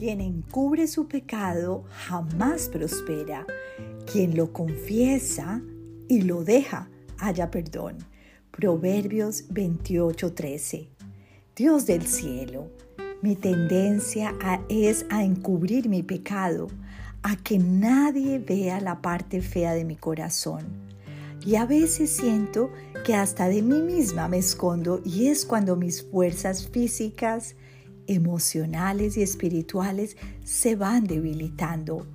[0.00, 3.46] quien encubre su pecado jamás prospera.
[4.10, 5.60] Quien lo confiesa
[6.08, 6.88] y lo deja,
[7.18, 7.98] haya perdón.
[8.50, 10.88] Proverbios 28:13.
[11.54, 12.70] Dios del cielo,
[13.20, 14.34] mi tendencia
[14.70, 16.68] es a encubrir mi pecado,
[17.22, 20.64] a que nadie vea la parte fea de mi corazón.
[21.44, 22.70] Y a veces siento
[23.04, 27.54] que hasta de mí misma me escondo y es cuando mis fuerzas físicas,
[28.10, 32.08] emocionales y espirituales se van debilitando.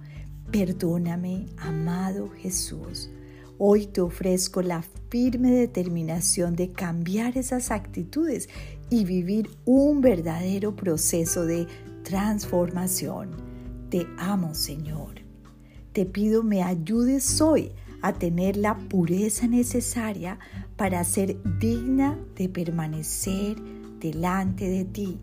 [0.51, 3.09] Perdóname, amado Jesús.
[3.57, 8.49] Hoy te ofrezco la firme determinación de cambiar esas actitudes
[8.89, 11.65] y vivir un verdadero proceso de
[12.03, 13.31] transformación.
[13.89, 15.21] Te amo, Señor.
[15.93, 17.71] Te pido me ayudes hoy
[18.01, 20.39] a tener la pureza necesaria
[20.75, 23.55] para ser digna de permanecer
[23.99, 25.21] delante de ti,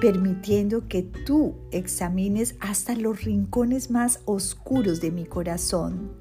[0.00, 6.12] permitiendo que tú examines hasta los rincones más oscuros de mi corazón.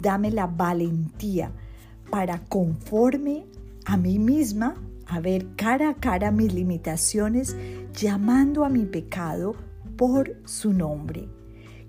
[0.00, 1.52] Dame la valentía
[2.10, 3.46] para conforme
[3.84, 7.56] a mí misma a ver cara a cara mis limitaciones,
[7.94, 9.54] llamando a mi pecado
[9.96, 11.28] por su nombre.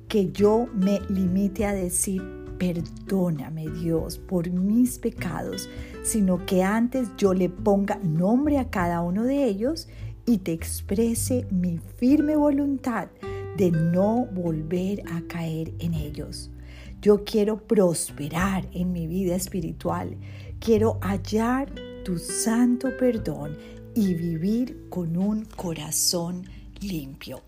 [0.07, 2.21] Que yo me limite a decir,
[2.57, 5.69] perdóname Dios por mis pecados,
[6.03, 9.87] sino que antes yo le ponga nombre a cada uno de ellos
[10.27, 13.07] y te exprese mi firme voluntad
[13.55, 16.51] de no volver a caer en ellos.
[17.01, 20.17] Yo quiero prosperar en mi vida espiritual.
[20.59, 23.57] Quiero hallar tu santo perdón
[23.95, 26.43] y vivir con un corazón
[26.81, 27.41] limpio.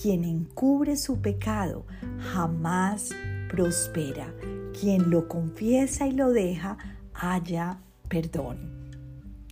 [0.00, 1.84] Quien encubre su pecado
[2.32, 3.10] jamás
[3.48, 4.32] prospera.
[4.78, 6.78] Quien lo confiesa y lo deja,
[7.12, 8.82] haya perdón.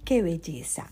[0.04, 0.86] Qué belleza,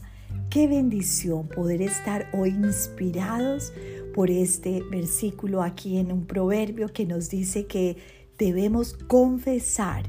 [0.51, 3.73] qué bendición poder estar hoy inspirados
[4.15, 7.97] por este versículo aquí en un proverbio que nos dice que
[8.39, 10.05] debemos confesar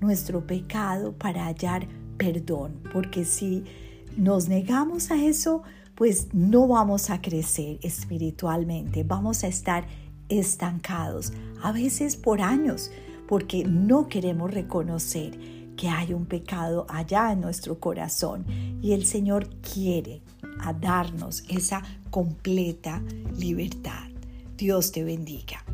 [0.00, 1.86] nuestro pecado para hallar
[2.16, 3.64] perdón, porque si
[4.16, 5.62] nos negamos a eso,
[5.94, 9.86] pues no vamos a crecer espiritualmente, vamos a estar
[10.28, 11.32] estancados,
[11.62, 12.90] a veces por años,
[13.28, 15.38] porque no queremos reconocer
[15.76, 18.46] que hay un pecado allá en nuestro corazón
[18.82, 20.22] y el Señor quiere
[20.60, 23.02] a darnos esa completa
[23.36, 24.08] libertad.
[24.56, 25.65] Dios te bendiga.